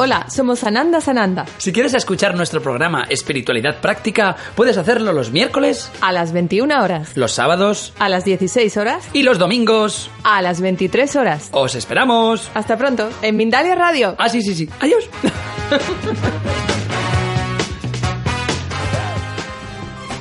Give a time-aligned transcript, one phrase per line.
[0.00, 1.44] Hola, somos Sananda Sananda.
[1.58, 7.16] Si quieres escuchar nuestro programa Espiritualidad Práctica, puedes hacerlo los miércoles, A las 21 horas,
[7.16, 10.08] los sábados a las 16 horas, y los domingos.
[10.22, 11.48] a las 23 horas.
[11.52, 12.48] ¡Os esperamos!
[12.54, 14.14] Hasta pronto, en Mindalia Radio.
[14.18, 14.68] Ah, sí, sí, sí.
[14.80, 15.08] Adiós.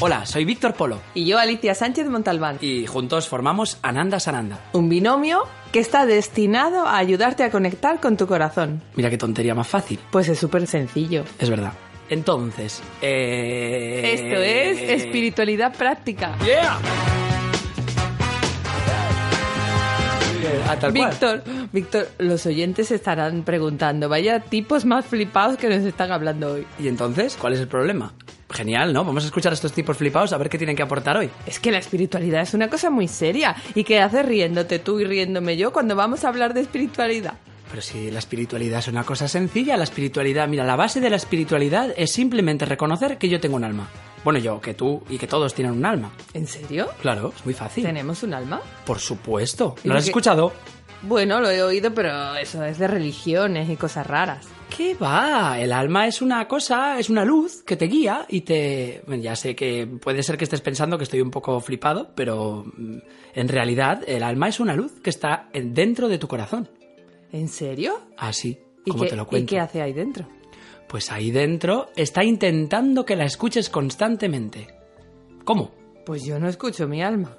[0.00, 2.58] Hola, soy Víctor Polo Y yo, Alicia Sánchez Montalbán.
[2.60, 4.60] y juntos formamos Ananda Sananda.
[4.72, 8.80] Un binomio que está destinado a ayudarte a conectar con tu corazón.
[8.94, 9.98] Mira qué tontería más fácil.
[10.10, 11.24] Pues es súper sencillo.
[11.38, 11.72] Es verdad.
[12.08, 14.12] Entonces, eh...
[14.14, 16.36] Esto es espiritualidad práctica.
[16.44, 16.78] ¡Yeah!
[20.68, 21.10] Ah, tal cual.
[21.10, 26.52] Víctor, Víctor, los oyentes se estarán preguntando, vaya tipos más flipados que nos están hablando
[26.52, 26.66] hoy.
[26.78, 27.36] ¿Y entonces?
[27.38, 28.14] ¿Cuál es el problema?
[28.50, 29.04] Genial, ¿no?
[29.04, 31.30] Vamos a escuchar a estos tipos flipados a ver qué tienen que aportar hoy.
[31.46, 33.54] Es que la espiritualidad es una cosa muy seria.
[33.74, 37.34] ¿Y qué haces riéndote tú y riéndome yo cuando vamos a hablar de espiritualidad?
[37.70, 41.16] Pero si la espiritualidad es una cosa sencilla, la espiritualidad, mira, la base de la
[41.16, 43.88] espiritualidad es simplemente reconocer que yo tengo un alma.
[44.24, 46.10] Bueno, yo, que tú y que todos tienen un alma.
[46.32, 46.88] ¿En serio?
[47.02, 47.84] Claro, es muy fácil.
[47.84, 48.60] ¿Tenemos un alma?
[48.86, 49.76] Por supuesto.
[49.84, 50.52] ¿Y ¿No lo has escuchado?
[51.02, 54.46] Bueno, lo he oído, pero eso es de religiones y cosas raras.
[54.76, 55.58] ¿Qué va?
[55.58, 59.02] El alma es una cosa, es una luz que te guía y te...
[59.06, 62.64] Bueno, ya sé que puede ser que estés pensando que estoy un poco flipado, pero
[62.76, 62.98] mm,
[63.34, 66.68] en realidad el alma es una luz que está en- dentro de tu corazón.
[67.32, 68.00] ¿En serio?
[68.16, 69.50] Así, ¿Y como qué, te lo ¿Y cuento.
[69.50, 70.28] qué hace ahí dentro?
[70.86, 74.68] Pues ahí dentro está intentando que la escuches constantemente.
[75.44, 75.72] ¿Cómo?
[76.06, 77.36] Pues yo no escucho mi alma.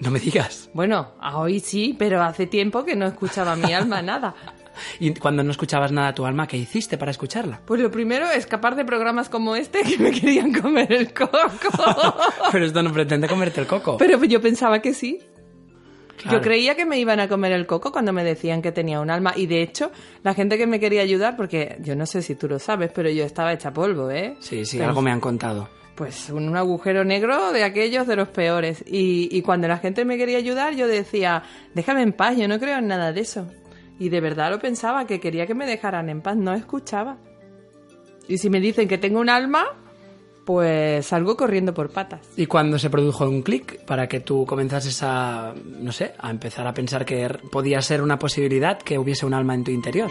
[0.00, 0.70] No me digas.
[0.74, 4.34] Bueno, a hoy sí, pero hace tiempo que no escuchaba mi alma nada.
[5.00, 7.60] Y cuando no escuchabas nada a tu alma, ¿qué hiciste para escucharla?
[7.64, 11.38] Pues lo primero, escapar de programas como este que me querían comer el coco.
[12.52, 13.96] Pero esto no pretende comerte el coco.
[13.98, 15.20] Pero yo pensaba que sí.
[16.16, 16.38] Claro.
[16.38, 19.08] Yo creía que me iban a comer el coco cuando me decían que tenía un
[19.08, 19.34] alma.
[19.36, 19.92] Y de hecho,
[20.24, 23.08] la gente que me quería ayudar, porque yo no sé si tú lo sabes, pero
[23.08, 24.34] yo estaba hecha polvo, ¿eh?
[24.40, 25.68] Sí, sí, Pens- algo me han contado.
[25.94, 28.82] Pues un agujero negro de aquellos de los peores.
[28.86, 31.44] Y, y cuando la gente me quería ayudar, yo decía,
[31.74, 33.46] déjame en paz, yo no creo en nada de eso.
[33.98, 37.16] Y de verdad lo pensaba, que quería que me dejaran en paz, no escuchaba.
[38.28, 39.64] Y si me dicen que tengo un alma,
[40.44, 42.20] pues salgo corriendo por patas.
[42.36, 46.66] ¿Y cuando se produjo un clic para que tú comenzases a, no sé, a empezar
[46.66, 50.10] a pensar que r- podía ser una posibilidad que hubiese un alma en tu interior?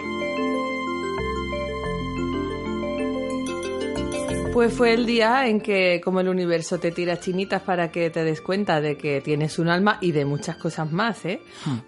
[4.58, 8.24] Pues fue el día en que, como el universo te tira chinitas para que te
[8.24, 11.42] des cuenta de que tienes un alma y de muchas cosas más, ¿eh?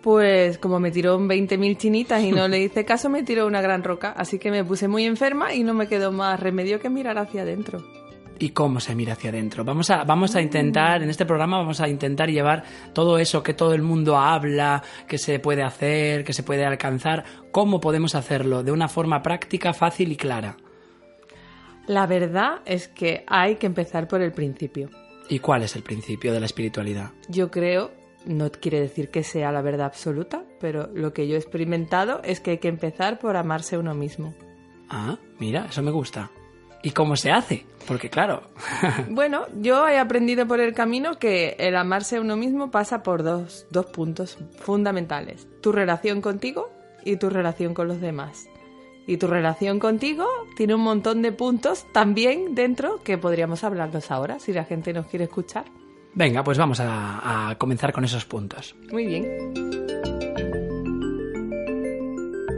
[0.04, 3.84] Pues como me tiró 20.000 chinitas y no le hice caso, me tiró una gran
[3.84, 4.14] roca.
[4.16, 7.42] Así que me puse muy enferma y no me quedó más remedio que mirar hacia
[7.42, 7.84] adentro.
[8.38, 9.64] ¿Y cómo se mira hacia adentro?
[9.64, 12.64] Vamos a, vamos a intentar, en este programa vamos a intentar llevar
[12.94, 17.24] todo eso que todo el mundo habla, que se puede hacer, que se puede alcanzar,
[17.50, 20.56] cómo podemos hacerlo de una forma práctica, fácil y clara.
[21.90, 24.92] La verdad es que hay que empezar por el principio.
[25.28, 27.14] ¿Y cuál es el principio de la espiritualidad?
[27.30, 27.90] Yo creo,
[28.28, 32.42] no quiere decir que sea la verdad absoluta, pero lo que yo he experimentado es
[32.42, 34.36] que hay que empezar por amarse uno mismo.
[34.88, 36.30] Ah, mira, eso me gusta.
[36.84, 37.66] ¿Y cómo se hace?
[37.88, 38.44] Porque claro,
[39.10, 43.24] Bueno, yo he aprendido por el camino que el amarse a uno mismo pasa por
[43.24, 45.48] dos, dos puntos fundamentales.
[45.60, 46.70] Tu relación contigo
[47.04, 48.48] y tu relación con los demás.
[49.10, 54.38] Y tu relación contigo tiene un montón de puntos también dentro que podríamos hablarlos ahora
[54.40, 55.66] si la gente nos quiere escuchar.
[56.14, 58.76] venga, pues vamos a, a comenzar con esos puntos.
[58.92, 59.26] Muy bien.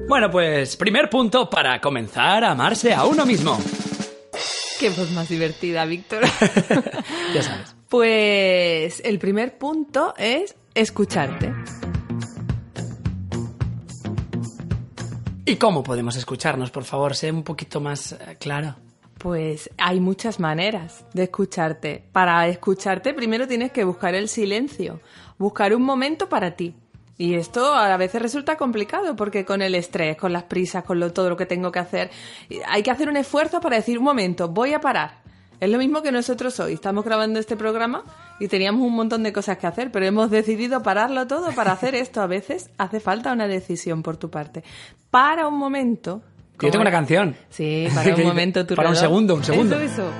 [0.09, 3.57] Bueno, pues primer punto para comenzar a amarse a uno mismo.
[4.77, 6.21] Qué voz más divertida, Víctor.
[7.33, 7.73] Ya sabes.
[7.87, 11.53] pues el primer punto es escucharte.
[15.51, 16.71] ¿Y cómo podemos escucharnos?
[16.71, 18.77] Por favor, sé un poquito más eh, claro.
[19.17, 22.05] Pues hay muchas maneras de escucharte.
[22.13, 25.01] Para escucharte primero tienes que buscar el silencio,
[25.37, 26.73] buscar un momento para ti.
[27.17, 31.29] Y esto a veces resulta complicado porque con el estrés, con las prisas, con todo
[31.29, 32.11] lo que tengo que hacer,
[32.65, 35.19] hay que hacer un esfuerzo para decir un momento, voy a parar.
[35.61, 36.73] Es lo mismo que nosotros hoy.
[36.73, 38.03] Estamos grabando este programa
[38.39, 41.93] y teníamos un montón de cosas que hacer, pero hemos decidido pararlo todo para hacer
[41.93, 42.19] esto.
[42.19, 44.63] A veces hace falta una decisión por tu parte.
[45.11, 46.23] Para un momento.
[46.59, 47.35] Yo tengo una canción.
[47.51, 49.79] Sí, para un momento tu Para un segundo, un segundo.
[49.79, 50.11] Eso, eso.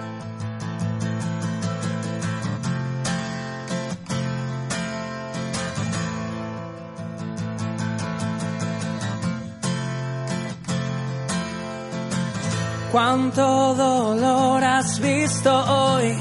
[12.91, 16.15] Cuánto dolor has visto hoy.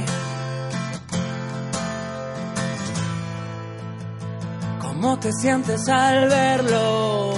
[4.81, 7.35] ¿Cómo te sientes al verlo?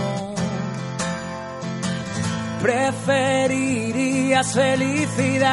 [2.61, 5.50] Preferirías felicidad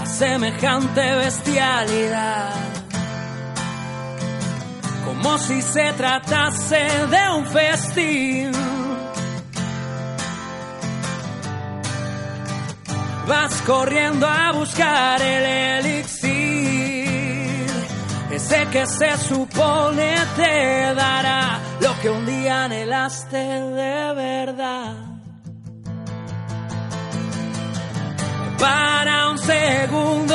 [0.00, 2.83] a semejante bestialidad
[5.14, 8.52] como si se tratase de un festín.
[13.26, 17.66] Vas corriendo a buscar el elixir,
[18.30, 24.94] ese que se supone te dará lo que un día anhelaste de verdad.
[28.58, 30.33] Para un segundo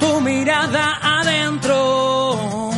[0.00, 2.70] tu mirada adentro.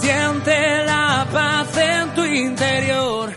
[0.00, 3.30] Siente la paz en tu interior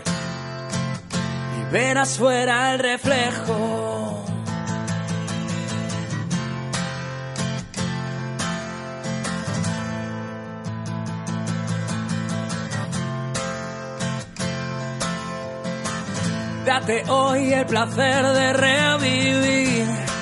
[1.58, 4.24] y verás fuera el reflejo.
[16.64, 20.13] Date hoy el placer de revivir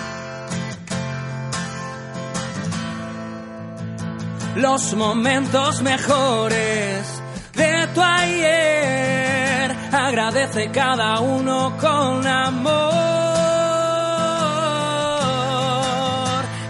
[4.57, 7.23] los momentos mejores
[7.55, 9.77] de tu ayer.
[9.93, 12.93] Agradece cada uno con amor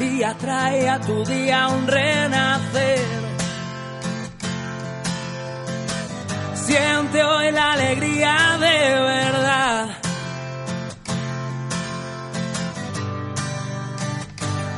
[0.01, 3.01] y atrae a tu día un renacer.
[6.55, 9.32] Siente hoy la alegría de verdad.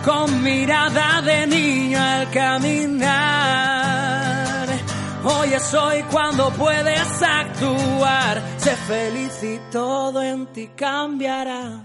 [0.05, 3.15] Con mirada de niño al caminar.
[5.25, 8.43] Hoy es hoy cuando puedes actuar.
[8.59, 11.83] Sé feliz y todo en ti cambiará.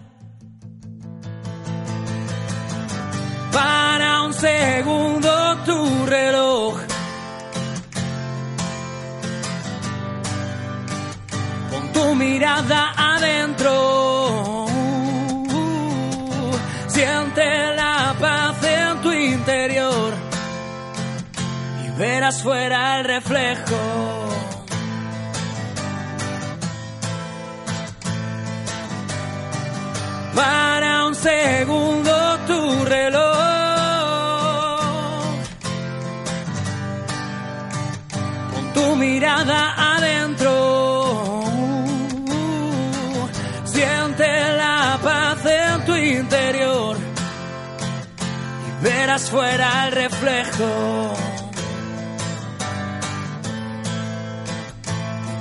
[3.54, 6.78] Para un segundo tu reloj.
[11.72, 12.89] Con tu mirada
[22.38, 23.76] fuera el reflejo.
[30.36, 33.40] Para un segundo tu reloj.
[38.54, 41.44] Con tu mirada adentro.
[43.66, 46.96] Siente la paz en tu interior
[48.68, 51.19] y verás fuera el reflejo.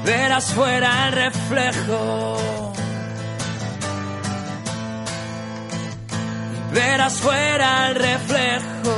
[0.08, 2.36] Verás fuera el reflejo.
[6.72, 8.94] Verás fuera el reflejo.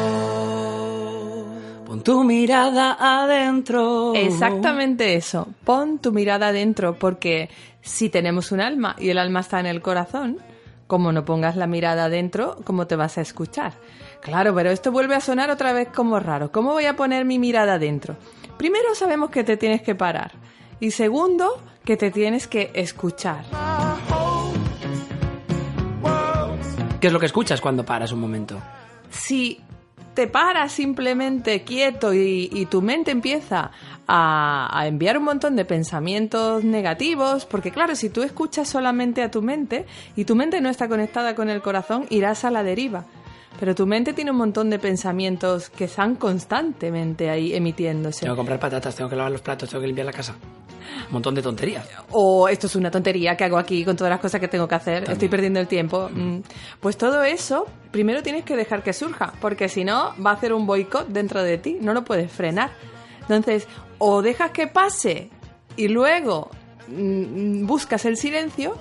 [1.84, 4.14] Pon tu mirada adentro.
[4.14, 5.48] Exactamente eso.
[5.64, 7.50] Pon tu mirada adentro, porque
[7.82, 10.38] si tenemos un alma y el alma está en el corazón,
[10.86, 13.72] como no pongas la mirada adentro, ¿cómo te vas a escuchar?
[14.20, 16.52] Claro, pero esto vuelve a sonar otra vez como raro.
[16.52, 18.14] ¿Cómo voy a poner mi mirada adentro?
[18.56, 20.38] Primero sabemos que te tienes que parar.
[20.81, 23.44] Y segundo, que te tienes que escuchar.
[27.01, 28.58] ¿Qué es lo que escuchas cuando paras un momento?
[29.10, 29.60] Si
[30.15, 33.70] te paras simplemente quieto y, y tu mente empieza
[34.06, 39.31] a, a, enviar un montón de pensamientos negativos, porque claro, si tú escuchas solamente a
[39.31, 43.05] tu mente y tu mente no está conectada con el corazón, irás a la deriva.
[43.58, 48.20] Pero tu mente tiene un montón de pensamientos que están constantemente ahí emitiéndose.
[48.20, 50.34] Tengo que comprar patatas, tengo que lavar los platos, tengo que limpiar la casa.
[51.06, 51.89] Un montón de tonterías.
[52.10, 54.75] O esto es una tontería que hago aquí con todas las cosas que tengo que
[54.75, 55.13] hacer, También.
[55.13, 56.08] estoy perdiendo el tiempo.
[56.13, 56.41] Mm.
[56.81, 60.53] Pues todo eso, primero tienes que dejar que surja, porque si no, va a hacer
[60.53, 62.70] un boicot dentro de ti, no lo puedes frenar.
[63.22, 63.69] Entonces,
[63.99, 65.31] o dejas que pase
[65.77, 66.51] y luego
[66.89, 68.75] mm, buscas el silencio,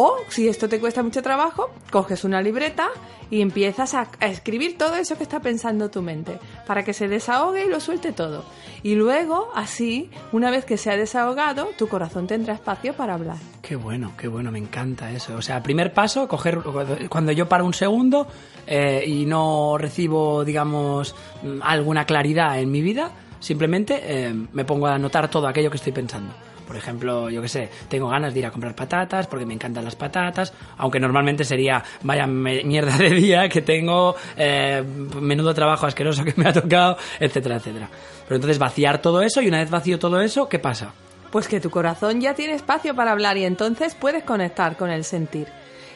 [0.00, 2.88] o si esto te cuesta mucho trabajo, coges una libreta
[3.32, 6.38] y empiezas a, escribir todo eso que está pensando tu mente
[6.68, 8.44] para que se desahogue y lo suelte todo.
[8.84, 13.38] Y luego, así, una vez que se ha desahogado, tu corazón tendrá espacio para hablar.
[13.60, 15.34] Qué bueno, qué bueno, me encanta eso.
[15.34, 16.60] O sea, primer paso, coger
[17.08, 18.28] cuando yo paro un segundo
[18.68, 21.16] eh, y no recibo, digamos,
[21.60, 25.92] alguna claridad en mi vida, simplemente eh, me pongo a anotar todo aquello que estoy
[25.92, 26.32] pensando
[26.68, 29.86] Por ejemplo, yo qué sé, tengo ganas de ir a comprar patatas porque me encantan
[29.86, 34.84] las patatas, aunque normalmente sería, vaya mierda de día que tengo, eh,
[35.18, 37.88] menudo trabajo asqueroso que me ha tocado, etcétera, etcétera.
[38.26, 40.92] Pero entonces vaciar todo eso y una vez vacío todo eso, ¿qué pasa?
[41.32, 45.04] Pues que tu corazón ya tiene espacio para hablar y entonces puedes conectar con el
[45.04, 45.48] sentir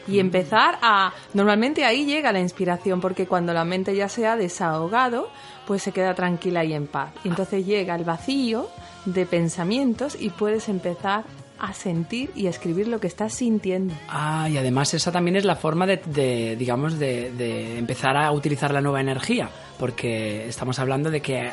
[0.07, 1.13] y empezar a...
[1.33, 5.29] Normalmente ahí llega la inspiración porque cuando la mente ya se ha desahogado,
[5.65, 7.11] pues se queda tranquila y en paz.
[7.23, 8.67] Entonces llega el vacío
[9.05, 11.23] de pensamientos y puedes empezar
[11.59, 13.93] a sentir y escribir lo que estás sintiendo.
[14.09, 18.81] Ah, y además esa también es la forma de, digamos, de, empezar a utilizar la
[18.81, 21.51] nueva energía, porque estamos hablando de que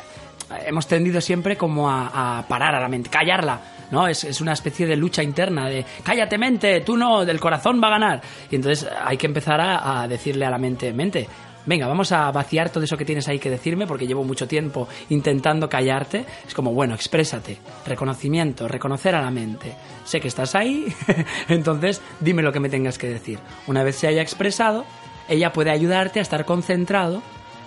[0.65, 4.07] hemos tendido siempre como a, a parar a la mente, callarla, ¿no?
[4.07, 7.87] Es, es, una especie de lucha interna de cállate mente, tú no, del corazón va
[7.87, 8.21] a ganar.
[8.49, 11.27] Y entonces hay que empezar a, decirle a la mente, mente,
[11.65, 14.87] venga, vamos a vaciar todo eso que tienes ahí que decirme porque llevo mucho tiempo
[15.09, 16.25] intentando callarte.
[16.47, 19.75] Es como, bueno, exprésate, reconocimiento, reconocer a la mente.
[20.03, 20.85] Sé que estás ahí,
[21.49, 23.39] entonces dime lo que me tengas que decir.
[23.67, 24.85] Una vez se haya expresado,
[25.27, 27.21] ella puede ayudarte a estar concentrado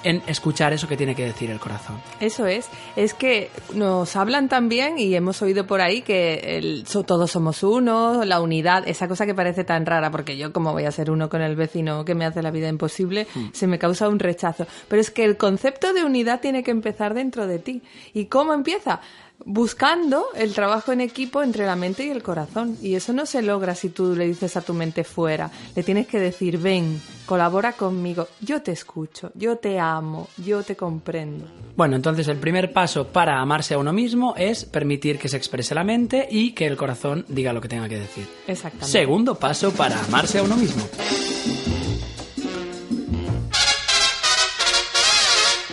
[0.05, 1.97] en escuchar eso que tiene que decir el corazón.
[2.21, 7.31] Eso es, es que nos hablan también y hemos oído por ahí que el, todos
[7.31, 10.93] somos uno, la unidad, esa cosa que parece tan rara, porque yo como voy a
[10.93, 13.49] ser uno con el vecino que me hace la vida imposible, hmm.
[13.53, 14.67] se me causa un rechazo.
[14.89, 17.83] Pero es que el concepto de unidad tiene que empezar dentro de ti.
[18.13, 19.01] ¿Y cómo empieza?
[19.45, 22.77] Buscando el trabajo en equipo entre la mente y el corazón.
[22.83, 25.51] Y eso no se logra si tú le dices a tu mente fuera.
[25.75, 30.77] Le tienes que decir, ven, colabora conmigo, yo te escucho, yo te amo, yo te
[30.77, 31.47] comprendo.
[31.77, 35.75] Bueno, entonces el primer paso para amarse a uno mismo es permitir que se exprese
[35.75, 38.27] la mente y que el corazón diga lo que tenga que decir.
[38.47, 38.91] Exactamente.
[38.91, 40.85] Segundo paso para amarse a uno mismo.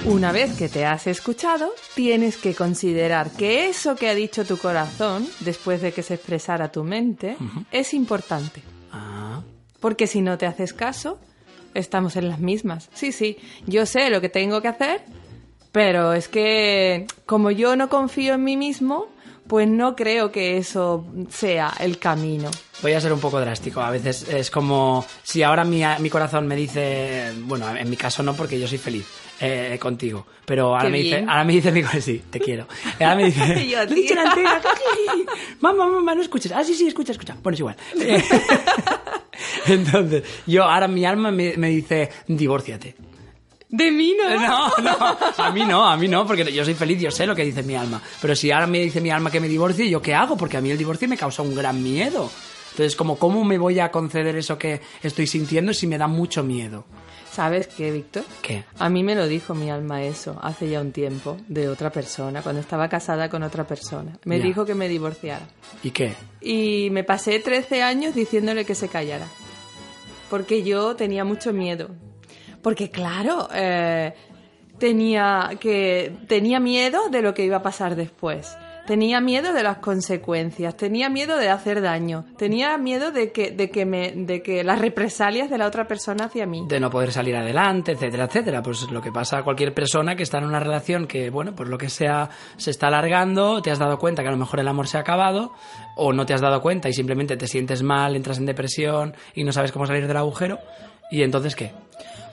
[0.06, 4.58] Una vez que te has escuchado, tienes que considerar que eso que ha dicho tu
[4.58, 7.38] corazón, después de que se expresara tu mente,
[7.72, 8.64] es importante.
[8.92, 9.42] Ah.
[9.80, 11.20] Porque si no te haces caso,
[11.76, 12.90] estamos en las mismas.
[12.94, 15.02] Sí, sí, yo sé lo que tengo que hacer,
[15.72, 19.08] pero es que como yo no confío en mí mismo,
[19.48, 22.50] pues no creo que eso sea el camino.
[22.82, 23.82] Voy a ser un poco drástico.
[23.82, 28.24] A veces es como si ahora mi, mi corazón me dice, bueno, en mi caso
[28.24, 29.06] no porque yo soy feliz
[29.40, 30.26] eh, contigo.
[30.46, 32.68] Pero ahora me, dice, ahora me dice mi sí, te quiero.
[33.00, 33.80] Ahora me dice, yo,
[35.60, 36.52] mamá, mamá, no escuches.
[36.52, 37.36] Ah, sí, sí, escucha, escucha.
[37.42, 37.76] Bueno, es igual.
[39.68, 42.96] Entonces, yo ahora mi alma me, me dice, divórciate.
[43.72, 44.30] De mí no.
[44.42, 47.36] No, no, a mí no, a mí no, porque yo soy feliz, yo sé lo
[47.36, 48.02] que dice mi alma.
[48.22, 50.38] Pero si ahora me dice mi alma que me divorcie, ¿yo qué hago?
[50.38, 52.30] Porque a mí el divorcio me causa un gran miedo.
[52.72, 56.44] Entonces, como, ¿cómo me voy a conceder eso que estoy sintiendo si me da mucho
[56.44, 56.86] miedo?
[57.32, 58.24] ¿Sabes qué, Víctor?
[58.42, 58.66] ¿Qué?
[58.78, 62.42] A mí me lo dijo mi alma eso hace ya un tiempo, de otra persona,
[62.42, 64.18] cuando estaba casada con otra persona.
[64.26, 65.48] Me dijo que me divorciara.
[65.82, 66.14] ¿Y qué?
[66.42, 69.28] Y me pasé 13 años diciéndole que se callara.
[70.30, 71.90] Porque yo tenía mucho miedo.
[72.62, 74.14] Porque claro, eh,
[74.82, 78.58] tenía, que, tenía miedo de lo que iba a pasar después.
[78.88, 83.70] Tenía miedo de las consecuencias, tenía miedo de hacer daño, tenía miedo de que, de
[83.70, 86.66] que me, de que las represalias de la otra persona hacia mí.
[86.68, 88.64] De no poder salir adelante, etcétera, etcétera.
[88.64, 91.70] Pues lo que pasa a cualquier persona que está en una relación que, bueno, pues
[91.70, 94.68] lo que sea, se está alargando, te has dado cuenta que a lo mejor el
[94.68, 95.54] amor se ha acabado,
[95.96, 99.44] o no te has dado cuenta y simplemente te sientes mal, entras en depresión y
[99.44, 100.58] no sabes cómo salir del agujero.
[101.12, 101.72] ¿Y entonces qué?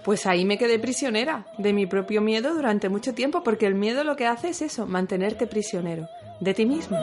[0.08, 4.04] Pues ahí me quedé prisionera de mi propio miedo durante mucho tiempo, porque el miedo
[4.04, 6.08] lo que hace es eso, mantenerte prisionero
[6.40, 6.98] de ti mismo.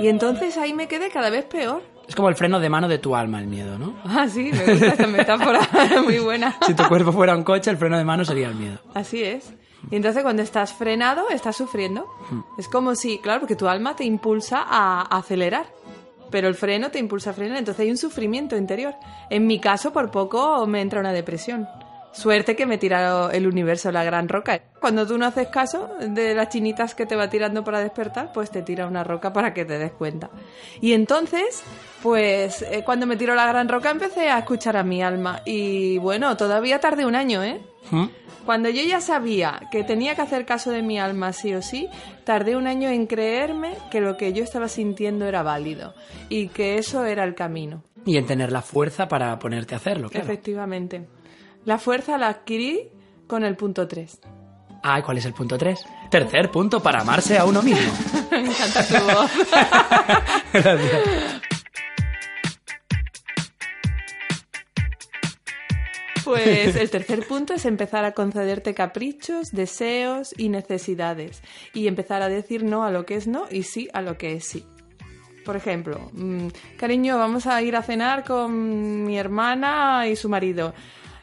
[0.00, 1.84] Y entonces ahí me quedé cada vez peor.
[2.08, 3.94] Es como el freno de mano de tu alma, el miedo, ¿no?
[4.02, 5.60] Ah, sí, me gusta esa metáfora,
[6.02, 6.56] muy buena.
[6.66, 8.80] Si tu cuerpo fuera un coche, el freno de mano sería el miedo.
[8.92, 9.54] Así es.
[9.92, 12.08] Y entonces cuando estás frenado, estás sufriendo.
[12.28, 12.40] Hmm.
[12.58, 15.66] Es como si, claro, porque tu alma te impulsa a acelerar,
[16.30, 18.94] pero el freno te impulsa a frenar, entonces hay un sufrimiento interior.
[19.30, 21.68] En mi caso, por poco me entra una depresión.
[22.18, 24.60] Suerte que me tira el universo la gran roca.
[24.80, 28.50] Cuando tú no haces caso de las chinitas que te va tirando para despertar, pues
[28.50, 30.28] te tira una roca para que te des cuenta.
[30.80, 31.62] Y entonces,
[32.02, 35.42] pues eh, cuando me tiró la gran roca empecé a escuchar a mi alma.
[35.44, 37.60] Y bueno, todavía tardé un año, ¿eh?
[37.92, 38.06] ¿Mm?
[38.44, 41.88] Cuando yo ya sabía que tenía que hacer caso de mi alma sí o sí,
[42.24, 45.94] tardé un año en creerme que lo que yo estaba sintiendo era válido
[46.28, 47.84] y que eso era el camino.
[48.04, 50.24] Y en tener la fuerza para ponerte a hacerlo, claro.
[50.24, 51.06] Efectivamente.
[51.68, 52.88] La fuerza la adquirí
[53.26, 54.20] con el punto 3.
[54.82, 55.84] Ah, ¿cuál es el punto 3?
[56.10, 57.92] Tercer punto para amarse a uno mismo.
[58.30, 59.30] Me encanta tu voz.
[60.54, 61.42] Gracias.
[66.24, 71.42] Pues el tercer punto es empezar a concederte caprichos, deseos y necesidades.
[71.74, 74.36] Y empezar a decir no a lo que es no y sí a lo que
[74.36, 74.64] es sí.
[75.44, 76.46] Por ejemplo, mm,
[76.78, 80.72] cariño, vamos a ir a cenar con mi hermana y su marido.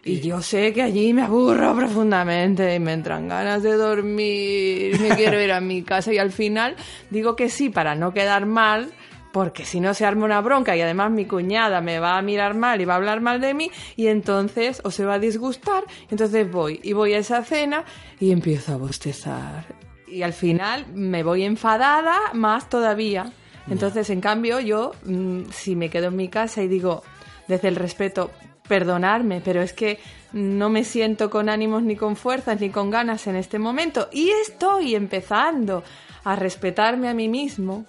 [0.08, 5.10] Y yo sé que allí me aburro profundamente y me entran ganas de dormir, me
[5.16, 6.76] quiero ir a mi casa y al final
[7.10, 8.94] digo que sí para no quedar mal,
[9.34, 12.54] porque si no se arma una bronca y además mi cuñada me va a mirar
[12.54, 15.84] mal y va a hablar mal de mí y entonces o se va a disgustar,
[16.12, 17.84] entonces voy y voy a esa cena
[18.20, 19.66] y empiezo a bostezar.
[20.08, 23.32] Y al final me voy enfadada más todavía.
[23.68, 27.02] Entonces, en cambio, yo, mm, si me quedo en mi casa y digo,
[27.48, 28.30] desde el respeto,
[28.68, 30.00] perdonarme, pero es que
[30.32, 34.30] no me siento con ánimos ni con fuerzas ni con ganas en este momento y
[34.30, 35.84] estoy empezando
[36.24, 37.86] a respetarme a mí mismo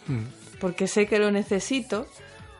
[0.60, 2.06] porque sé que lo necesito,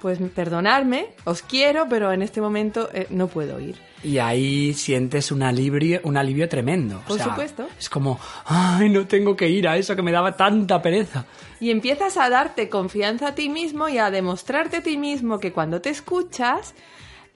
[0.01, 3.77] pues perdonarme, os quiero, pero en este momento eh, no puedo ir.
[4.03, 6.99] Y ahí sientes un alivio, un alivio tremendo.
[6.99, 7.67] O Por sea, supuesto.
[7.79, 11.25] Es como, ay, no tengo que ir a eso que me daba tanta pereza.
[11.59, 15.53] Y empiezas a darte confianza a ti mismo y a demostrarte a ti mismo que
[15.53, 16.75] cuando te escuchas,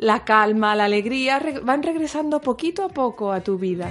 [0.00, 3.90] la calma, la alegría van regresando poquito a poco a tu vida.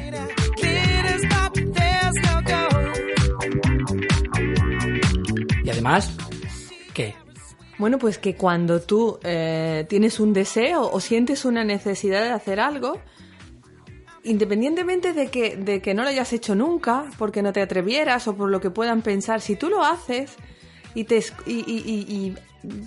[5.63, 6.11] Y además,
[6.93, 7.15] ¿qué?
[7.77, 12.59] Bueno, pues que cuando tú eh, tienes un deseo o sientes una necesidad de hacer
[12.59, 12.99] algo,
[14.23, 18.35] independientemente de que, de que no lo hayas hecho nunca, porque no te atrevieras o
[18.35, 20.35] por lo que puedan pensar, si tú lo haces
[20.93, 22.35] y te, y- y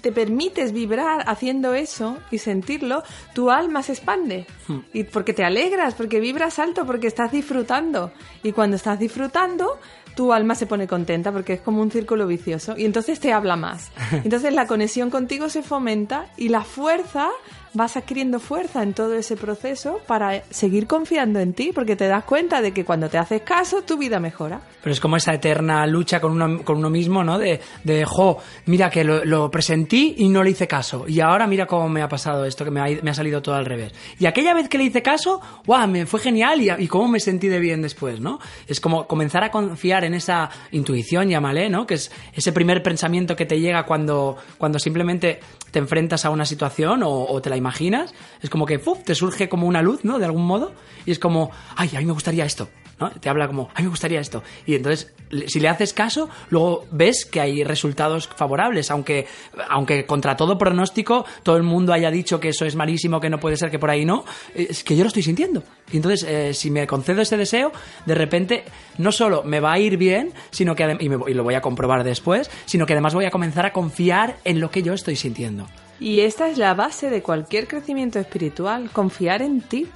[0.00, 3.02] te permites vibrar haciendo eso y sentirlo,
[3.34, 4.46] tu alma se expande.
[4.92, 8.12] Y porque te alegras, porque vibras alto, porque estás disfrutando.
[8.42, 9.78] Y cuando estás disfrutando,
[10.14, 12.74] tu alma se pone contenta porque es como un círculo vicioso.
[12.76, 13.90] Y entonces te habla más.
[14.24, 17.30] Entonces la conexión contigo se fomenta y la fuerza,
[17.74, 22.24] vas adquiriendo fuerza en todo ese proceso para seguir confiando en ti, porque te das
[22.24, 24.60] cuenta de que cuando te haces caso, tu vida mejora.
[24.82, 27.38] Pero es como esa eterna lucha con uno, con uno mismo, ¿no?
[27.38, 31.04] De, de, jo, mira que lo, lo presentí y no le hice caso.
[31.08, 33.54] Y ahora mira cómo me ha pasado esto, que me ha, me ha salido todo
[33.54, 33.92] al revés.
[34.18, 37.20] Y aquella vez que le hice caso, guau, me fue genial y, y cómo me
[37.20, 38.38] sentí de bien después, ¿no?
[38.66, 41.86] Es como comenzar a confiar en esa intuición, llámale, ¿no?
[41.86, 46.44] Que es ese primer pensamiento que te llega cuando, cuando simplemente te enfrentas a una
[46.44, 48.14] situación o, te la imaginas.
[48.40, 49.02] Es como que, ¡puf!
[49.04, 50.18] te surge como una luz, ¿no?
[50.18, 50.72] De algún modo.
[51.06, 52.68] Y es como, ay, a mí me gustaría esto.
[53.02, 53.10] ¿No?
[53.10, 54.42] Te habla como, a mí me gustaría esto.
[54.66, 55.12] Y entonces,
[55.46, 59.26] si le haces caso, luego ves que hay resultados favorables, aunque,
[59.68, 63.40] aunque contra todo pronóstico todo el mundo haya dicho que eso es malísimo, que no
[63.40, 65.62] puede ser, que por ahí no, es que yo lo estoy sintiendo.
[65.90, 67.72] Y entonces, eh, si me concedo ese deseo,
[68.06, 68.64] de repente,
[68.98, 71.60] no solo me va a ir bien, sino que, y, me y lo voy a
[71.60, 75.16] comprobar después, sino que además voy a comenzar a confiar en lo que yo estoy
[75.16, 75.66] sintiendo.
[76.00, 79.86] Y esta es la base de cualquier crecimiento espiritual, confiar en ti.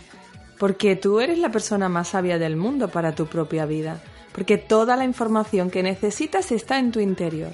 [0.59, 4.01] Porque tú eres la persona más sabia del mundo para tu propia vida.
[4.33, 7.53] Porque toda la información que necesitas está en tu interior.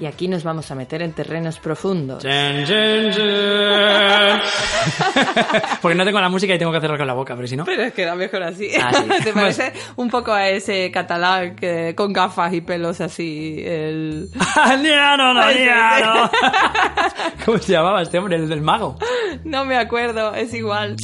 [0.00, 2.24] Y aquí nos vamos a meter en terrenos profundos.
[5.80, 7.64] Porque no tengo la música y tengo que hacerlo con la boca, pero si no...
[7.64, 8.70] Pero es que da mejor así.
[8.82, 9.04] Ah, sí.
[9.24, 13.62] ¿Te parece un poco a ese catalán que, con gafas y pelos así?
[13.64, 14.30] El...
[14.80, 16.28] ¡Niano, no, niano!
[17.44, 18.98] ¿Cómo se llamaba este hombre, el del mago?
[19.44, 20.96] No me acuerdo, es igual.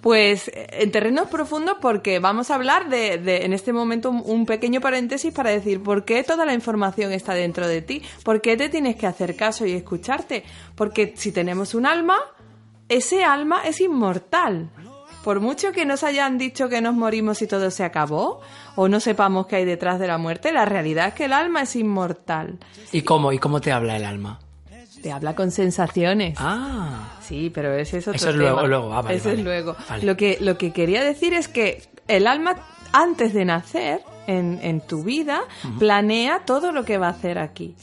[0.00, 4.46] Pues en terrenos profundos porque vamos a hablar de, de, en este momento un, un
[4.46, 8.56] pequeño paréntesis para decir por qué toda la información está dentro de ti, por qué
[8.56, 12.18] te tienes que hacer caso y escucharte, porque si tenemos un alma,
[12.88, 14.70] ese alma es inmortal.
[15.24, 18.40] Por mucho que nos hayan dicho que nos morimos y todo se acabó,
[18.76, 21.62] o no sepamos qué hay detrás de la muerte, la realidad es que el alma
[21.62, 22.58] es inmortal.
[22.92, 23.32] ¿Y cómo?
[23.32, 24.38] ¿Y cómo te habla el alma?
[25.06, 26.36] Te habla con sensaciones.
[26.40, 28.42] Ah, Sí, pero ese es otro Eso es tema.
[28.50, 28.92] luego- luego.
[28.92, 29.38] Ah, vale, Eso vale.
[29.38, 29.76] es luego.
[29.88, 30.02] Vale.
[30.04, 32.56] Lo, que, lo que quería decir es que el alma,
[32.92, 35.42] antes de nacer en, en tu vida,
[35.78, 37.76] planea todo lo que va a hacer aquí.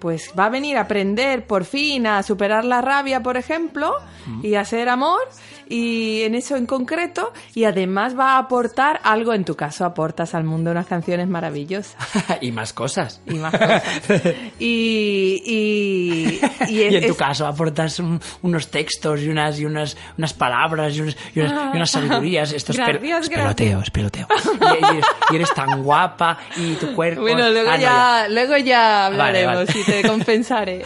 [0.00, 3.94] Pues va a venir a aprender por fin a superar la rabia, por ejemplo,
[4.42, 5.20] y a ser amor,
[5.68, 10.34] y en eso en concreto, y además va a aportar algo, en tu caso aportas
[10.34, 11.96] al mundo unas canciones maravillosas
[12.40, 13.20] y más cosas.
[13.26, 13.82] y más cosas.
[14.58, 16.40] Y, y,
[16.72, 19.96] y es- Y en tu es- caso aportas un- unos textos y unas, y unas,
[20.18, 22.52] unas palabras y, unas, y unas, unas sabidurías.
[22.52, 24.26] Esto es, pel- Gracias, es peloteo, es peloteo.
[24.60, 27.20] Y, eres, y eres tan guapa y tu cuerpo...
[27.22, 29.80] Bueno, luego Ah, no, ya, luego ya hablaremos Vale, vale.
[29.80, 30.84] y te compensaré.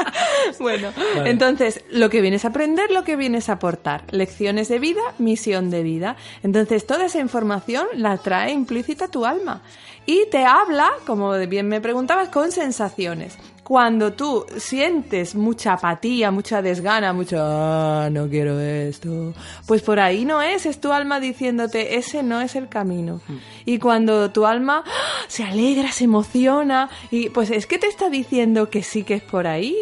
[0.60, 1.30] bueno, Vale.
[1.30, 4.04] entonces, lo que vienes a aprender, lo que vienes a aportar.
[4.10, 6.16] Lecciones de vida, misión de vida.
[6.42, 9.62] Entonces, toda esa información la trae implícita tu alma.
[10.06, 13.38] Y te habla, como bien me preguntabas, con sensaciones.
[13.62, 19.32] Cuando tú sientes mucha apatía, mucha desgana, mucho, ah, no quiero esto,
[19.66, 23.20] pues por ahí no es, es tu alma diciéndote, ese no es el camino.
[23.64, 24.90] Y cuando tu alma ¡ah!
[25.28, 29.22] se alegra, se emociona, y pues es que te está diciendo que sí que es
[29.22, 29.76] por ahí.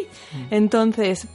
[0.51, 1.27] Entonces,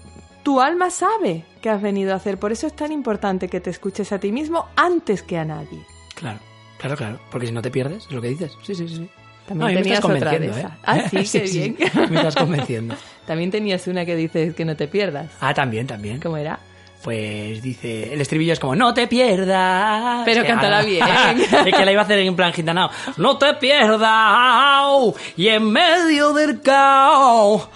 [0.43, 3.71] tu alma sabe que has venido a hacer, por eso es tan importante que te
[3.71, 5.85] escuches a ti mismo antes que a nadie.
[6.15, 6.39] Claro,
[6.79, 7.21] claro, claro.
[7.31, 8.53] Porque si no te pierdes, es lo que dices.
[8.63, 9.11] Sí, sí, sí.
[9.47, 10.65] También No, tenías otra de esas.
[10.65, 10.69] ¿eh?
[10.85, 11.91] Ah, sí, qué sí, bien.
[12.11, 12.95] me estás convenciendo.
[13.27, 15.31] También tenías una que dices que no te pierdas.
[15.41, 16.21] Ah, también, también.
[16.21, 16.59] ¿Cómo era?
[17.03, 20.23] Pues dice, el estribillo es como, no te pierdas.
[20.25, 21.05] Pero Que- cántala bien.
[21.67, 22.91] es que la iba a hacer en plan gitanao.
[23.17, 25.15] No te pierdas.
[25.37, 27.69] Y en medio del caos,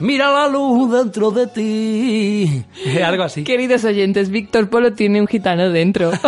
[0.00, 2.64] mira la luz dentro de ti.
[3.04, 3.44] Algo así.
[3.44, 6.12] Queridos oyentes, Víctor Polo tiene un gitano dentro.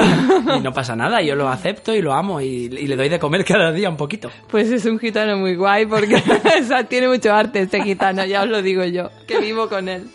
[0.57, 3.21] Y no pasa nada, yo lo acepto y lo amo y, y le doy de
[3.21, 4.31] comer cada día un poquito.
[4.51, 6.17] Pues es un gitano muy guay porque
[6.61, 9.89] o sea, tiene mucho arte este gitano, ya os lo digo yo, que vivo con
[9.89, 10.11] él.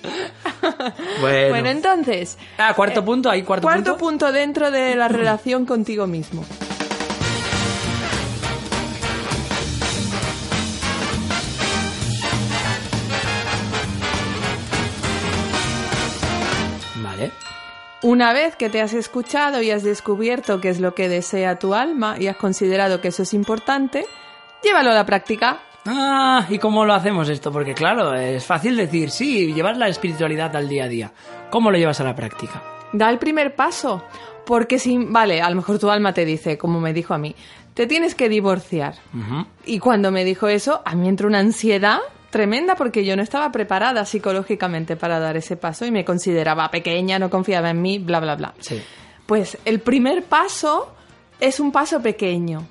[1.21, 1.49] Bueno.
[1.51, 3.97] Bueno, entonces, Ah, cuarto punto, ahí cuarto, cuarto punto.
[4.25, 6.43] punto dentro de la relación contigo mismo.
[18.05, 21.73] Una vez que te has escuchado y has descubierto qué es lo que desea tu
[21.73, 24.05] alma y has considerado que eso es importante,
[24.63, 25.61] llévalo a la práctica.
[25.87, 27.51] Ah, ¿y cómo lo hacemos esto?
[27.51, 31.11] Porque claro, es fácil decir, sí, llevar la espiritualidad al día a día.
[31.49, 32.61] ¿Cómo lo llevas a la práctica?
[32.93, 34.03] Da el primer paso.
[34.45, 37.35] Porque si, vale, a lo mejor tu alma te dice, como me dijo a mí,
[37.73, 38.93] te tienes que divorciar.
[39.65, 42.01] Y cuando me dijo eso, a mí entró una ansiedad
[42.35, 47.17] tremenda porque yo no estaba preparada psicológicamente para dar ese paso y me consideraba pequeña,
[47.17, 48.53] no confiaba en mí, bla, bla, bla.
[48.59, 48.81] Sí.
[49.25, 50.93] Pues el primer paso
[51.39, 52.67] es un paso pequeño.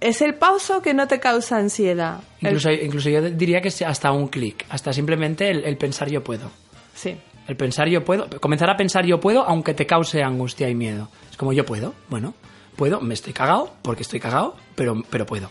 [0.00, 2.18] Es el paso que no te causa ansiedad.
[2.40, 6.08] El- Incluso, incluso yo diría que es hasta un clic, hasta simplemente el, el pensar
[6.10, 6.50] yo puedo.
[6.94, 7.16] Sí.
[7.46, 11.08] El pensar yo puedo, comenzar a pensar yo puedo aunque te cause angustia y miedo.
[11.30, 12.34] Es como yo puedo, bueno,
[12.74, 15.50] puedo, me estoy cagado porque estoy cagado, pero, pero puedo.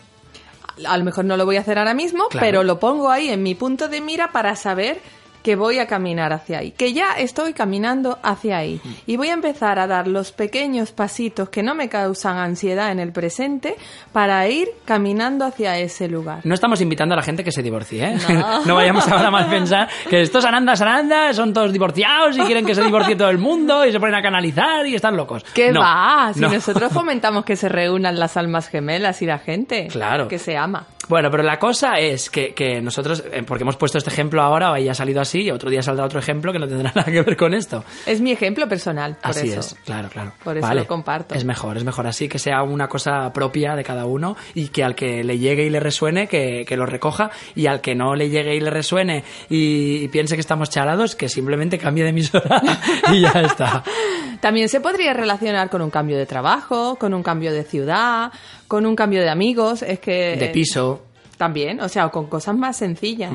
[0.86, 2.44] A lo mejor no lo voy a hacer ahora mismo, Claro.
[2.46, 5.00] pero lo pongo ahí en mi punto de mira para saber
[5.48, 8.82] que voy a caminar hacia ahí, que ya estoy caminando hacia ahí.
[9.06, 12.98] Y voy a empezar a dar los pequeños pasitos que no me causan ansiedad en
[12.98, 13.74] el presente
[14.12, 16.40] para ir caminando hacia ese lugar.
[16.44, 18.18] No estamos invitando a la gente que se divorcie, ¿eh?
[18.28, 18.58] No.
[18.66, 22.66] No, vayamos ahora mal a pensar que estos anandas anandas son todos divorciados y quieren
[22.66, 25.44] que se divorcie todo el mundo y se ponen a canalizar y están locos.
[25.54, 26.30] ¿Qué No, va?
[26.34, 26.50] Si no.
[26.52, 30.28] nosotros fomentamos que se reúnan las almas gemelas y la gente Claro.
[30.28, 30.84] que se ama.
[31.08, 34.78] Bueno, pero la cosa es que, que nosotros, eh, porque hemos puesto este ejemplo ahora,
[34.78, 37.22] y ha salido así, y otro día saldrá otro ejemplo que no tendrá nada que
[37.22, 37.84] ver con esto.
[38.06, 39.60] Es mi ejemplo personal, por Así eso.
[39.60, 40.32] es, claro, claro.
[40.44, 41.34] Por eso lo comparto.
[41.34, 44.84] Es mejor, es mejor así que sea una cosa propia de cada uno y que
[44.84, 48.14] al que le llegue y le resuene, que, que lo recoja, y al que no
[48.14, 52.10] le llegue y le resuene y, y piense que estamos chalados, que simplemente cambie de
[52.10, 52.62] emisora
[53.12, 53.82] y ya está.
[54.40, 58.30] También se podría relacionar con un cambio de trabajo, con un cambio de ciudad,
[58.68, 61.02] con un cambio de amigos, es que De piso.
[61.38, 63.32] También, o sea, o con cosas más sencillas.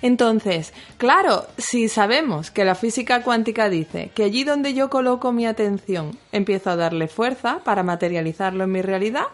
[0.00, 5.46] Entonces, claro, si sabemos que la física cuántica dice que allí donde yo coloco mi
[5.46, 9.24] atención empiezo a darle fuerza para materializarlo en mi realidad,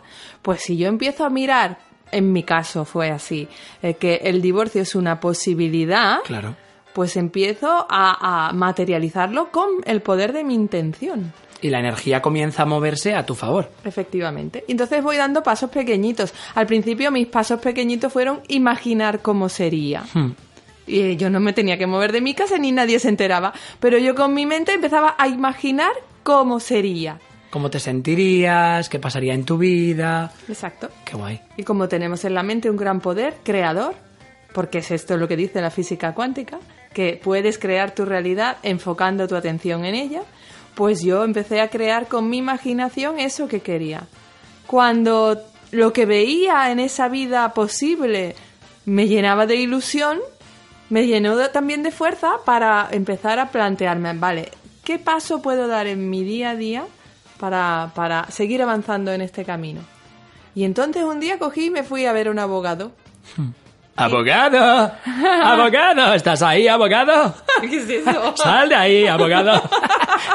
[0.43, 1.79] pues si yo empiezo a mirar,
[2.11, 3.47] en mi caso fue así,
[3.83, 6.57] eh, que el divorcio es una posibilidad, Claro.
[6.95, 11.33] pues empiezo a, a materializarlo con el poder de mi intención.
[11.61, 13.71] Y la energía comienza a moverse a tu favor.
[13.85, 14.65] Efectivamente.
[14.69, 16.33] Entonces voy dando pasos pequeñitos.
[16.55, 20.05] Al principio mis pasos pequeñitos fueron imaginar cómo sería.
[20.15, 20.33] Hmm.
[20.87, 23.53] Y yo no me tenía que mover de mi casa ni nadie se enteraba.
[23.81, 25.93] Pero yo con mi mente empezaba a imaginar
[26.23, 27.19] cómo sería.
[27.51, 28.89] ¿Cómo te sentirías?
[28.89, 30.33] ¿Qué pasaría en tu vida?
[30.49, 30.91] Exacto.
[31.05, 31.41] Qué guay.
[31.57, 33.95] Y como tenemos en la mente un gran poder creador,
[34.53, 36.59] porque es esto lo que dice la física cuántica,
[36.93, 40.23] que puedes crear tu realidad enfocando tu atención en ella,
[40.79, 44.05] pues yo empecé a crear con mi imaginación eso que quería.
[44.65, 48.37] Cuando lo que veía en esa vida posible
[48.85, 50.21] me llenaba de ilusión,
[50.89, 54.53] me llenó también de fuerza para empezar a plantearme, vale,
[54.85, 56.85] ¿qué paso puedo dar en mi día a día
[57.41, 59.81] para, para seguir avanzando en este camino?
[60.55, 62.93] Y entonces un día cogí y me fui a ver a un abogado.
[63.99, 64.93] ¡Abogado!
[65.43, 66.15] ¡Abogado!
[66.15, 67.35] ¿Estás ahí, abogado?
[67.61, 68.37] ¿Qué es eso?
[68.37, 69.61] ¡Sal de ahí, abogado!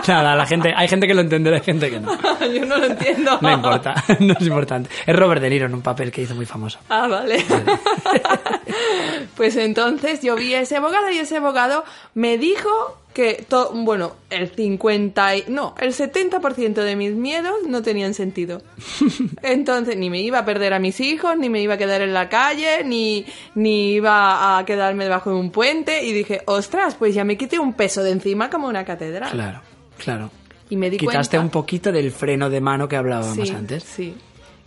[0.08, 2.12] Nada, la gente, hay gente que lo entenderá, hay gente que no.
[2.54, 3.38] Yo no lo entiendo.
[3.42, 4.90] No importa, no es importante.
[5.06, 6.80] Es Robert De Niro en un papel que hizo muy famoso.
[6.90, 7.44] Ah, vale.
[9.36, 14.14] pues entonces yo vi a ese abogado y ese abogado me dijo que, to- bueno,
[14.30, 18.62] el 50, y, no, el 70% de mis miedos no tenían sentido.
[19.42, 22.14] Entonces, ni me iba a perder a mis hijos, ni me iba a quedar en
[22.14, 26.04] la calle, ni, ni iba a quedarme debajo de un puente.
[26.04, 29.32] Y dije, ostras, pues ya me quité un peso de encima como una catedral.
[29.32, 29.62] Claro,
[29.98, 30.32] claro.
[30.70, 31.46] Y me di Quitaste cuenta.
[31.46, 33.84] un poquito del freno de mano que hablábamos Sí, antes.
[33.84, 34.16] Sí.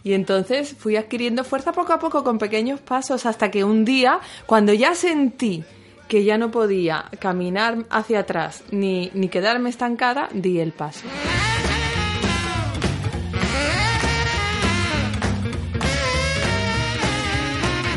[0.05, 4.21] Y entonces fui adquiriendo fuerza poco a poco con pequeños pasos hasta que un día,
[4.47, 5.65] cuando ya sentí
[6.09, 11.07] que ya no podía caminar hacia atrás ni, ni quedarme estancada, di el paso.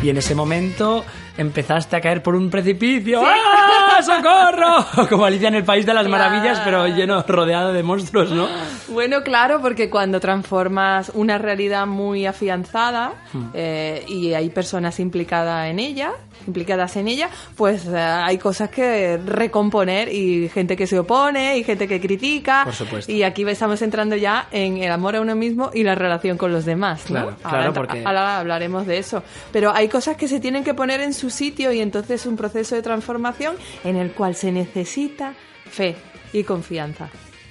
[0.02, 1.04] Y en ese momento
[1.38, 3.22] empezaste a caer por un precipicio.
[3.24, 4.02] ¡Ah!
[4.02, 5.08] ¡Socorro!
[5.10, 6.08] Como Alicia en el País de las.
[6.08, 8.48] Maravillas, pero lleno, rodeado de monstruos, ¿no?
[8.88, 13.14] Bueno, claro, porque cuando transformas una realidad muy afianzada
[13.54, 16.14] eh, y hay personas implicadas en ella,
[16.48, 21.64] implicadas en ella, pues eh, hay cosas que recomponer y gente que se opone y
[21.64, 22.62] gente que critica.
[22.66, 23.12] Por supuesto.
[23.12, 26.52] Y aquí estamos entrando ya en el amor a uno mismo y la relación con
[26.52, 27.10] los demás.
[27.10, 27.22] ¿no?
[27.22, 29.24] Claro, Ahora claro, porque- ahora hablaremos de eso.
[29.52, 32.76] Pero hay cosas que se tienen que poner en su sitio y entonces un proceso
[32.76, 35.34] de transformación en el cual se necesita
[35.70, 35.96] fe
[36.34, 37.10] y confianza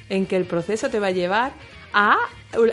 [0.08, 1.52] en que el proceso te va a llevar
[1.92, 2.16] a,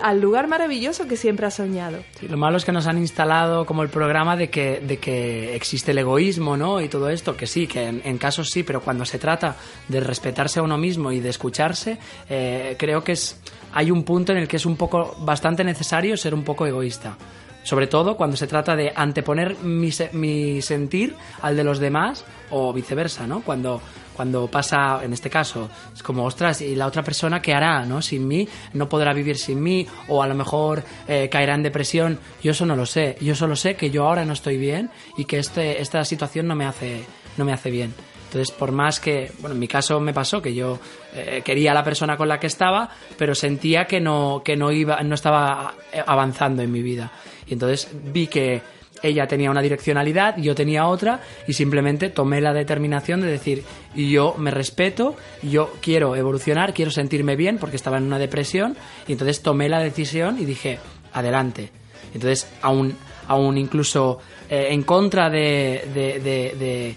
[0.01, 1.99] al lugar maravilloso que siempre has soñado.
[2.27, 5.91] Lo malo es que nos han instalado como el programa de que, de que existe
[5.91, 6.81] el egoísmo, ¿no?
[6.81, 9.55] Y todo esto, que sí, que en, en casos sí, pero cuando se trata
[9.87, 11.97] de respetarse a uno mismo y de escucharse,
[12.29, 13.39] eh, creo que es,
[13.73, 17.17] hay un punto en el que es un poco, bastante necesario ser un poco egoísta.
[17.63, 22.71] Sobre todo cuando se trata de anteponer mi, mi sentir al de los demás o
[22.71, 23.41] viceversa, ¿no?
[23.41, 23.81] Cuando,
[24.15, 28.01] cuando pasa, en este caso, es como, ostras, ¿y la otra persona qué hará, no?
[28.01, 32.19] Sin mí, no podrá vivir sin mí, o a lo mejor eh, caerá en depresión.
[32.41, 33.17] Yo eso no lo sé.
[33.21, 36.55] Yo solo sé que yo ahora no estoy bien y que este, esta situación no
[36.55, 37.03] me hace,
[37.37, 37.93] no me hace bien.
[38.25, 40.79] Entonces, por más que, bueno, en mi caso me pasó que yo
[41.13, 44.71] eh, quería a la persona con la que estaba, pero sentía que no, que no
[44.71, 47.11] iba, no estaba eh, avanzando en mi vida.
[47.47, 48.61] Y entonces vi que
[49.05, 53.63] ella tenía una direccionalidad, yo tenía otra, y simplemente tomé la determinación de decir,
[53.95, 58.75] yo me respeto, yo quiero evolucionar, quiero sentirme bien, porque estaba en una depresión,
[59.07, 60.79] y entonces tomé la decisión y dije,
[61.13, 61.69] adelante.
[62.13, 62.95] Entonces, aún,
[63.27, 66.95] aún incluso eh, en contra de, de- de- de-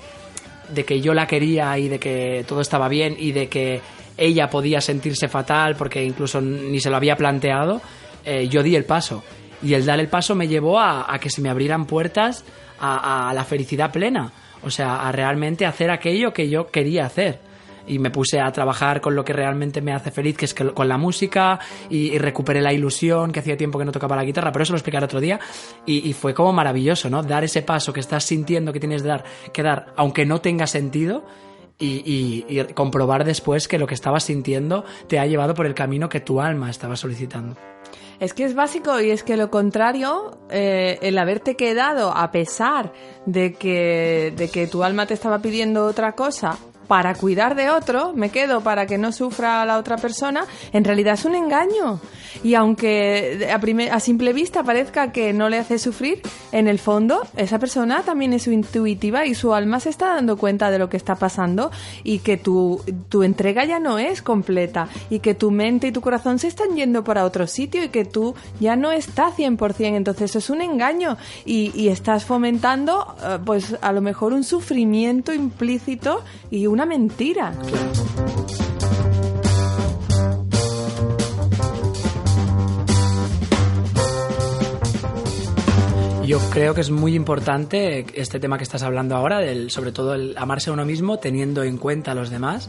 [0.75, 3.81] de que yo la quería y de que todo estaba bien y de que
[4.18, 7.81] ella podía sentirse fatal porque incluso ni se lo había planteado,
[8.25, 9.25] eh, yo di el paso.
[9.62, 12.44] Y el dar el paso me llevó a, que se me abrieran puertas
[12.81, 14.31] a, la felicidad plena.
[14.62, 17.40] O sea, a realmente hacer aquello que yo quería hacer.
[17.87, 20.88] Y me puse a trabajar con lo que realmente me hace feliz, que es con
[20.88, 24.62] la música, y, recuperé la ilusión, que hacía tiempo que no tocaba la guitarra, pero
[24.64, 25.40] eso lo explicaré otro día.
[25.87, 27.23] Y, y fue como maravilloso, ¿no?
[27.23, 30.66] Dar ese paso que estás sintiendo que tienes que dar, que dar aunque no tenga
[30.66, 31.25] sentido,
[31.81, 32.03] y,
[32.49, 36.09] y- y comprobar después que lo que estabas sintiendo te ha llevado por el camino
[36.09, 37.57] que tu alma estaba solicitando.
[38.20, 42.92] Es que es básico y es que lo contrario, eh, el haberte quedado a pesar
[43.26, 48.12] de que, de que tu alma te estaba pidiendo otra cosa para cuidar de otro,
[48.14, 52.01] me quedo para que no sufra la otra persona, en realidad es un engaño.
[52.42, 56.20] Y aunque a, primer- a simple vista parezca que no le hace sufrir,
[56.53, 60.70] en el fondo esa persona también es intuitiva y su alma se está dando cuenta
[60.70, 61.70] de lo que está pasando
[62.05, 66.01] y que tu, tu entrega ya no es completa y que tu mente y tu
[66.01, 69.77] corazón se están yendo para otro sitio y que tú ya no estás 100%.
[69.96, 75.33] Entonces es un engaño y, y estás fomentando eh, pues a lo mejor un sufrimiento
[75.35, 77.53] implícito y una mentira.
[86.25, 90.14] Yo creo que es muy importante este tema que estás hablando ahora, del, sobre todo
[90.14, 92.69] el amarse a uno mismo teniendo en cuenta a los demás.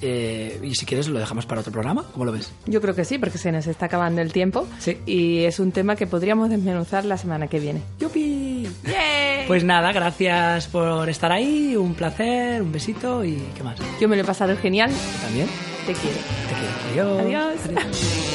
[0.00, 2.52] Eh, y si quieres lo dejamos para otro programa, ¿cómo lo ves?
[2.66, 4.98] Yo creo que sí, porque se nos está acabando el tiempo Sí.
[5.06, 7.80] y es un tema que podríamos desmenuzar la semana que viene.
[7.98, 8.68] ¡Yupi!
[8.84, 9.13] ¡Yay!
[9.46, 13.78] Pues nada, gracias por estar ahí, un placer, un besito y ¿qué más?
[14.00, 14.90] Yo me lo he pasado genial.
[14.90, 15.48] ¿Tú también?
[15.86, 16.16] Te quiero.
[16.48, 17.18] Te quiero.
[17.18, 17.60] Adiós.
[17.66, 18.34] Adiós.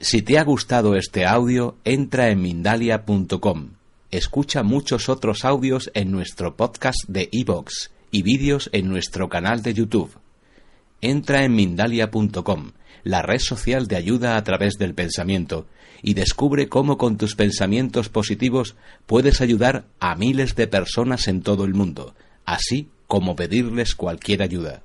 [0.00, 3.72] Si te ha gustado este audio, entra en Mindalia.com.
[4.10, 9.74] Escucha muchos otros audios en nuestro podcast de iVoox y vídeos en nuestro canal de
[9.74, 10.12] YouTube.
[11.02, 12.70] Entra en Mindalia.com,
[13.04, 15.66] la red social de ayuda a través del pensamiento,
[16.02, 21.64] y descubre cómo con tus pensamientos positivos puedes ayudar a miles de personas en todo
[21.64, 24.82] el mundo, así como pedirles cualquier ayuda.